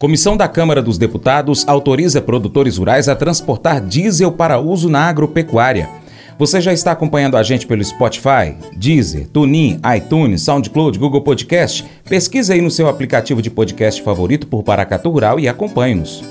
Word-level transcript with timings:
Comissão 0.00 0.34
da 0.34 0.48
Câmara 0.48 0.80
dos 0.80 0.96
Deputados 0.96 1.68
autoriza 1.68 2.22
produtores 2.22 2.78
rurais 2.78 3.06
a 3.06 3.14
transportar 3.14 3.82
diesel 3.82 4.32
para 4.32 4.58
uso 4.58 4.88
na 4.88 5.02
agropecuária. 5.02 5.90
Você 6.38 6.58
já 6.58 6.72
está 6.72 6.92
acompanhando 6.92 7.36
a 7.36 7.42
gente 7.42 7.66
pelo 7.66 7.84
Spotify, 7.84 8.56
Deezer, 8.74 9.28
TuneIn, 9.28 9.78
iTunes, 9.94 10.40
SoundCloud, 10.40 10.98
Google 10.98 11.20
Podcast? 11.20 11.84
Pesquisa 12.08 12.54
aí 12.54 12.62
no 12.62 12.70
seu 12.70 12.88
aplicativo 12.88 13.42
de 13.42 13.50
podcast 13.50 14.02
favorito 14.02 14.46
por 14.46 14.62
Paracatu 14.62 15.10
Rural 15.10 15.38
e 15.38 15.46
acompanhe-nos. 15.46 16.24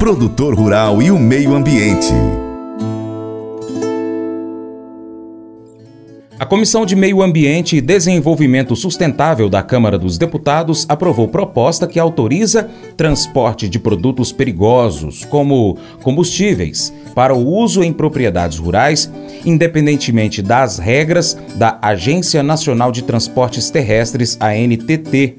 Produtor 0.00 0.56
Rural 0.56 1.00
e 1.00 1.12
o 1.12 1.18
Meio 1.20 1.54
Ambiente. 1.54 2.12
Comissão 6.52 6.84
de 6.84 6.94
Meio 6.94 7.22
Ambiente 7.22 7.78
e 7.78 7.80
Desenvolvimento 7.80 8.76
Sustentável 8.76 9.48
da 9.48 9.62
Câmara 9.62 9.98
dos 9.98 10.18
Deputados 10.18 10.84
aprovou 10.86 11.26
proposta 11.26 11.86
que 11.86 11.98
autoriza 11.98 12.68
transporte 12.94 13.70
de 13.70 13.78
produtos 13.78 14.32
perigosos, 14.32 15.24
como 15.24 15.78
combustíveis, 16.02 16.92
para 17.14 17.34
o 17.34 17.42
uso 17.42 17.82
em 17.82 17.90
propriedades 17.90 18.58
rurais, 18.58 19.10
independentemente 19.46 20.42
das 20.42 20.78
regras 20.78 21.38
da 21.54 21.78
Agência 21.80 22.42
Nacional 22.42 22.92
de 22.92 23.00
Transportes 23.00 23.70
Terrestres, 23.70 24.36
ANTT. 24.38 25.38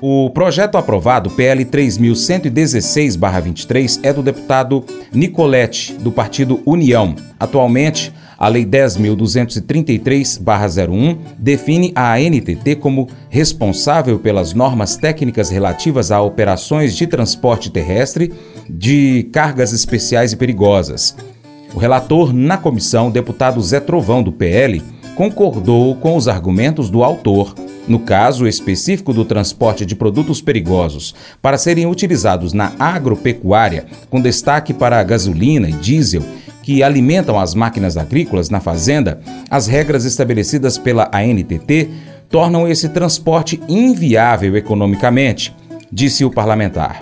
O 0.00 0.30
projeto 0.30 0.78
aprovado, 0.78 1.28
PL 1.32 1.66
3116-23, 1.66 4.00
é 4.02 4.10
do 4.10 4.22
deputado 4.22 4.86
Nicolete, 5.12 5.92
do 5.92 6.10
partido 6.10 6.62
União. 6.64 7.14
Atualmente, 7.38 8.10
a 8.38 8.48
Lei 8.48 8.64
10.233-01 8.64 11.18
define 11.38 11.92
a 11.94 12.14
ANTT 12.14 12.76
como 12.80 13.06
responsável 13.28 14.18
pelas 14.18 14.54
normas 14.54 14.96
técnicas 14.96 15.50
relativas 15.50 16.10
a 16.10 16.20
operações 16.20 16.96
de 16.96 17.06
transporte 17.06 17.70
terrestre 17.70 18.32
de 18.68 19.28
cargas 19.32 19.72
especiais 19.72 20.32
e 20.32 20.36
perigosas. 20.36 21.16
O 21.74 21.78
relator 21.78 22.32
na 22.32 22.56
comissão, 22.56 23.10
deputado 23.10 23.60
Zé 23.60 23.80
Trovão, 23.80 24.22
do 24.22 24.30
PL, 24.30 24.80
concordou 25.14 25.94
com 25.96 26.16
os 26.16 26.28
argumentos 26.28 26.90
do 26.90 27.02
autor, 27.02 27.54
no 27.86 27.98
caso 27.98 28.46
específico 28.46 29.12
do 29.12 29.24
transporte 29.24 29.84
de 29.84 29.94
produtos 29.94 30.40
perigosos, 30.40 31.14
para 31.42 31.58
serem 31.58 31.86
utilizados 31.86 32.52
na 32.52 32.72
agropecuária, 32.78 33.86
com 34.08 34.20
destaque 34.20 34.72
para 34.72 34.98
a 34.98 35.02
gasolina 35.02 35.68
e 35.68 35.72
diesel 35.72 36.22
que 36.64 36.82
alimentam 36.82 37.38
as 37.38 37.54
máquinas 37.54 37.98
agrícolas 37.98 38.48
na 38.48 38.58
fazenda, 38.58 39.20
as 39.50 39.66
regras 39.66 40.06
estabelecidas 40.06 40.78
pela 40.78 41.10
ANTT 41.12 41.90
tornam 42.30 42.66
esse 42.66 42.88
transporte 42.88 43.60
inviável 43.68 44.56
economicamente, 44.56 45.54
disse 45.92 46.24
o 46.24 46.30
parlamentar. 46.30 47.00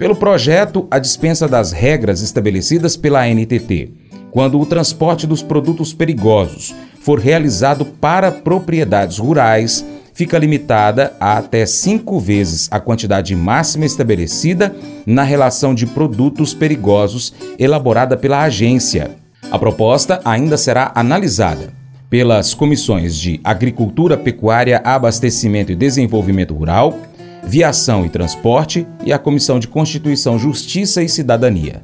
Pelo 0.00 0.16
projeto, 0.16 0.88
a 0.90 0.98
dispensa 0.98 1.46
das 1.46 1.70
regras 1.70 2.20
estabelecidas 2.22 2.96
pela 2.96 3.22
ANTT, 3.22 3.92
quando 4.32 4.60
o 4.60 4.66
transporte 4.66 5.28
dos 5.28 5.44
produtos 5.44 5.94
perigosos 5.94 6.74
for 7.00 7.20
realizado 7.20 7.84
para 7.84 8.32
propriedades 8.32 9.18
rurais, 9.18 9.86
fica 10.18 10.36
limitada 10.36 11.14
a 11.20 11.38
até 11.38 11.64
cinco 11.64 12.18
vezes 12.18 12.66
a 12.72 12.80
quantidade 12.80 13.36
máxima 13.36 13.86
estabelecida 13.86 14.74
na 15.06 15.22
relação 15.22 15.72
de 15.72 15.86
produtos 15.86 16.52
perigosos 16.52 17.32
elaborada 17.56 18.16
pela 18.16 18.42
agência. 18.42 19.12
A 19.48 19.56
proposta 19.56 20.20
ainda 20.24 20.56
será 20.56 20.90
analisada 20.92 21.72
pelas 22.10 22.52
comissões 22.52 23.14
de 23.14 23.40
Agricultura, 23.44 24.16
Pecuária, 24.16 24.82
Abastecimento 24.84 25.70
e 25.70 25.76
Desenvolvimento 25.76 26.52
Rural, 26.52 26.98
Viação 27.44 28.04
e 28.04 28.08
Transporte 28.08 28.84
e 29.04 29.12
a 29.12 29.20
Comissão 29.20 29.60
de 29.60 29.68
Constituição, 29.68 30.36
Justiça 30.36 31.00
e 31.00 31.08
Cidadania. 31.08 31.80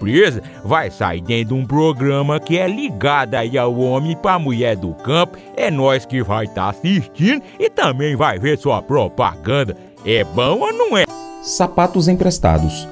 vai 0.63 0.89
sair 0.89 1.21
dentro 1.21 1.55
de 1.55 1.61
um 1.61 1.65
programa 1.65 2.39
que 2.39 2.57
é 2.57 2.67
ligado 2.67 3.35
aí 3.35 3.57
ao 3.57 3.75
homem 3.77 4.15
para 4.15 4.35
a 4.35 4.39
mulher 4.39 4.75
do 4.75 4.93
campo. 4.93 5.37
É 5.55 5.69
nós 5.69 6.05
que 6.05 6.23
vai 6.23 6.45
estar 6.45 6.63
tá 6.63 6.69
assistindo 6.69 7.43
e 7.59 7.69
também 7.69 8.15
vai 8.15 8.39
ver 8.39 8.57
sua 8.57 8.81
propaganda. 8.81 9.75
É 10.05 10.23
bom 10.23 10.59
ou 10.59 10.73
não 10.73 10.97
é? 10.97 11.05
Sapatos 11.43 12.07
emprestados 12.07 12.87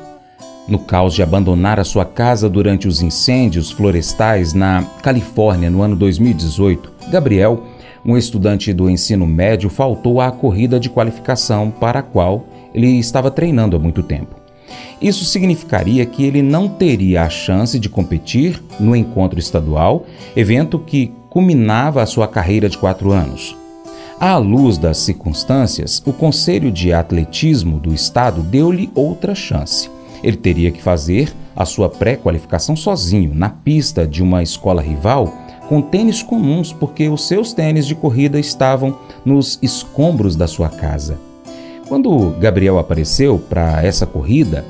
no 0.70 0.78
caos 0.78 1.16
de 1.16 1.24
abandonar 1.24 1.80
a 1.80 1.84
sua 1.84 2.06
casa 2.06 2.48
durante 2.48 2.88
os 2.88 3.02
incêndios 3.02 3.72
florestais 3.72 4.54
na 4.54 4.84
Califórnia 5.02 5.70
no 5.70 5.82
ano 5.82 5.96
2018, 5.96 6.94
Gabriel, 7.10 7.64
um 8.06 8.16
estudante 8.16 8.72
do 8.72 8.90
ensino 8.90 9.26
médio, 9.26 9.70
faltou 9.70 10.22
à 10.22 10.32
corrida 10.32 10.80
de 10.80 10.90
qualificação 10.90 11.72
para 11.72 12.00
a 12.00 12.04
qual 12.04 12.46
ele 12.74 13.00
estava 13.00 13.32
treinando 13.32 13.76
há 13.76 13.80
muito 13.80 14.04
tempo. 14.04 14.39
Isso 15.02 15.26
significaria 15.26 16.06
que 16.06 16.24
ele 16.24 16.42
não 16.42 16.68
teria 16.68 17.24
a 17.24 17.30
chance 17.30 17.80
de 17.80 17.90
competir 17.90 18.62
no 18.80 18.96
encontro 18.96 19.40
estadual, 19.40 20.06
evento 20.36 20.80
que 20.80 21.12
culminava 21.30 22.02
a 22.02 22.06
sua 22.06 22.28
carreira 22.28 22.68
de 22.68 22.78
quatro 22.78 23.12
anos. 23.12 23.56
À 24.20 24.36
luz 24.38 24.78
das 24.78 24.98
circunstâncias, 24.98 26.02
o 26.06 26.12
Conselho 26.12 26.72
de 26.72 26.92
Atletismo 26.92 27.80
do 27.80 27.94
Estado 27.94 28.42
deu-lhe 28.42 28.90
outra 28.94 29.34
chance 29.34 29.90
ele 30.24 30.38
teria 30.38 30.72
que 30.72 30.82
fazer 30.82 31.34
a 31.56 31.66
sua 31.66 31.90
pré-qualificação 31.90 32.76
sozinho, 32.76 33.34
na 33.34 33.50
pista 33.50 34.08
de 34.08 34.22
uma 34.24 34.44
escola 34.44 34.82
rival, 34.82 35.34
com 35.68 35.82
tênis 35.82 36.24
comuns, 36.24 36.74
porque 36.74 37.08
os 37.10 37.28
seus 37.28 37.54
tênis 37.54 37.86
de 37.86 37.96
corrida 37.96 38.40
estavam 38.40 38.98
nos 39.26 39.60
escombros 39.62 40.36
da 40.36 40.48
sua 40.48 40.70
casa. 40.70 41.20
Quando 41.90 42.36
Gabriel 42.40 42.78
apareceu 42.78 43.40
para 43.40 43.84
essa 43.84 44.06
corrida, 44.06 44.64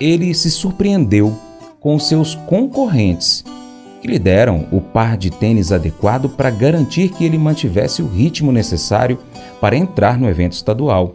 ele 0.00 0.32
se 0.32 0.50
surpreendeu 0.50 1.36
com 1.78 1.98
seus 1.98 2.34
concorrentes, 2.34 3.44
que 4.00 4.08
lhe 4.08 4.18
deram 4.18 4.66
o 4.72 4.80
par 4.80 5.18
de 5.18 5.28
tênis 5.28 5.72
adequado 5.72 6.26
para 6.26 6.48
garantir 6.48 7.10
que 7.10 7.22
ele 7.22 7.36
mantivesse 7.36 8.00
o 8.00 8.08
ritmo 8.08 8.50
necessário 8.50 9.18
para 9.60 9.76
entrar 9.76 10.18
no 10.18 10.26
evento 10.26 10.52
estadual. 10.52 11.14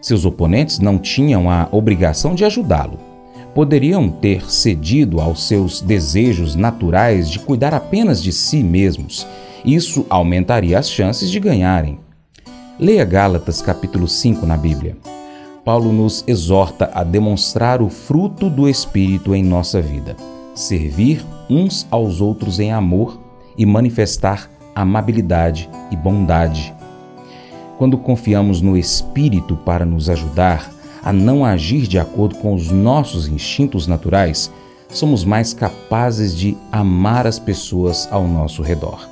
Seus 0.00 0.24
oponentes 0.24 0.78
não 0.78 0.96
tinham 0.96 1.50
a 1.50 1.66
obrigação 1.72 2.32
de 2.32 2.44
ajudá-lo. 2.44 3.00
Poderiam 3.56 4.08
ter 4.08 4.48
cedido 4.48 5.20
aos 5.20 5.48
seus 5.48 5.80
desejos 5.82 6.54
naturais 6.54 7.28
de 7.28 7.40
cuidar 7.40 7.74
apenas 7.74 8.22
de 8.22 8.32
si 8.32 8.62
mesmos. 8.62 9.26
Isso 9.64 10.06
aumentaria 10.08 10.78
as 10.78 10.88
chances 10.88 11.28
de 11.28 11.40
ganharem. 11.40 11.98
Leia 12.78 13.04
Gálatas 13.04 13.62
capítulo 13.62 14.08
5 14.08 14.46
na 14.46 14.56
Bíblia. 14.56 14.96
Paulo 15.64 15.92
nos 15.92 16.24
exorta 16.26 16.90
a 16.92 17.04
demonstrar 17.04 17.80
o 17.80 17.88
fruto 17.88 18.50
do 18.50 18.68
Espírito 18.68 19.34
em 19.34 19.44
nossa 19.44 19.80
vida, 19.80 20.16
servir 20.54 21.24
uns 21.48 21.86
aos 21.90 22.20
outros 22.20 22.58
em 22.58 22.72
amor 22.72 23.20
e 23.56 23.64
manifestar 23.64 24.50
amabilidade 24.74 25.68
e 25.90 25.96
bondade 25.96 26.74
quando 27.82 27.98
confiamos 27.98 28.60
no 28.60 28.76
Espírito 28.76 29.56
para 29.56 29.84
nos 29.84 30.08
ajudar 30.08 30.70
a 31.02 31.12
não 31.12 31.44
agir 31.44 31.88
de 31.88 31.98
acordo 31.98 32.36
com 32.36 32.54
os 32.54 32.70
nossos 32.70 33.26
instintos 33.26 33.88
naturais, 33.88 34.52
somos 34.88 35.24
mais 35.24 35.52
capazes 35.52 36.32
de 36.32 36.56
amar 36.70 37.26
as 37.26 37.40
pessoas 37.40 38.06
ao 38.12 38.28
nosso 38.28 38.62
redor. 38.62 39.11